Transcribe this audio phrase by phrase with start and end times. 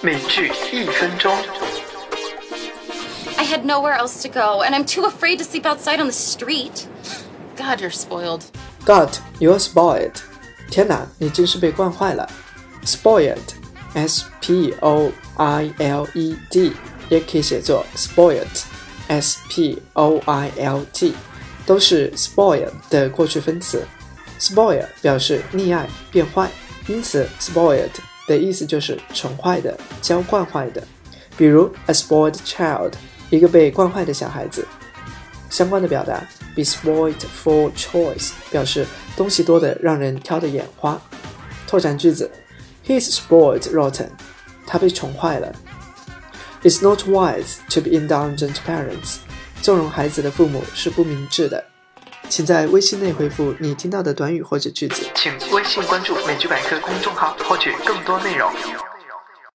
[0.00, 1.34] 美剧一分钟。
[3.36, 6.86] I had nowhere else to go, and I'm too afraid to sleep outside on the street.
[7.56, 8.42] God, you're spoiled.
[8.84, 10.14] God, you're spoiled.
[10.70, 12.28] 天哪，你真是被惯坏了。
[12.84, 13.54] Spoiled,
[13.94, 16.72] S P O I L E D，
[17.08, 18.64] 也可以写作 spoilt,
[19.08, 21.14] S P O I L T，
[21.64, 23.86] 都是 spoil 的过去分词。
[24.38, 26.50] Spoil 表示溺爱、变坏，
[26.86, 27.90] 因此 spoiled
[28.27, 30.81] 的意思就是宠坏的、教惯坏的。
[31.37, 32.93] 比如 a spoiled child，
[33.29, 34.67] 一个被惯坏的小孩子。
[35.49, 36.23] 相关的表达
[36.55, 41.01] be spoiled for choice，表示东西多的让人挑的眼花。
[41.67, 42.29] 拓展句子
[42.85, 44.09] ，He's spoiled rotten，
[44.65, 45.53] 他被宠坏了。
[46.63, 49.17] It's not wise to be indulgent parents，
[49.61, 51.63] 纵容孩子的父母是不明智的。
[52.31, 55.05] 请在微信内回复你听到的短语或者句子。
[55.13, 58.49] 请微信关注“美剧百科”公众号，获取更多内容。